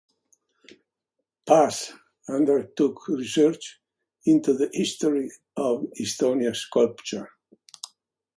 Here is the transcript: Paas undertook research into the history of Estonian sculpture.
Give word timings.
Paas 1.47 1.93
undertook 2.27 3.07
research 3.09 3.79
into 4.25 4.51
the 4.55 4.71
history 4.73 5.29
of 5.55 5.83
Estonian 5.99 6.55
sculpture. 6.55 7.29